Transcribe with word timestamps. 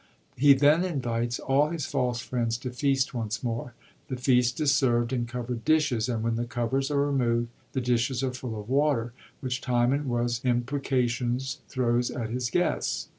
He 0.35 0.55
then 0.55 0.83
invites 0.83 1.37
all 1.37 1.69
his 1.69 1.85
false 1.85 2.21
friends 2.21 2.57
to 2.65 2.71
feast 2.71 3.13
once 3.13 3.43
more. 3.43 3.75
The 4.07 4.15
feast 4.15 4.59
is 4.59 4.71
servd 4.71 5.11
in 5.13 5.27
coverd 5.27 5.63
dishes; 5.63 6.09
and 6.09 6.23
when 6.23 6.37
the 6.37 6.45
covers 6.45 6.89
are 6.89 7.05
removed 7.05 7.49
the 7.73 7.81
dishes 7.81 8.23
are 8.23 8.33
full 8.33 8.59
of 8.59 8.67
water, 8.67 9.13
which 9.41 9.61
Timon 9.61 10.09
with 10.09 10.41
impreca 10.41 11.07
tions 11.07 11.59
throws 11.69 12.09
at 12.09 12.31
his 12.31 12.49
guests. 12.49 13.09